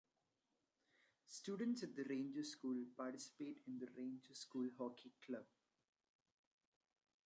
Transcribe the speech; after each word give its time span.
Students 1.27 1.83
at 1.83 1.95
the 1.95 2.03
Ranger 2.09 2.43
School 2.43 2.85
participate 2.97 3.59
in 3.67 3.77
the 3.77 3.85
Ranger 3.95 4.33
School 4.33 4.67
Hockey 4.79 5.11
Club. 5.27 5.43